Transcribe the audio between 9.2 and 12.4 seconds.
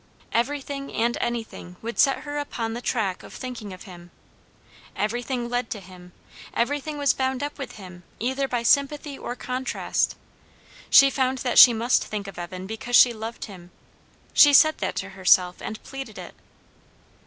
contrast. She found that she must think of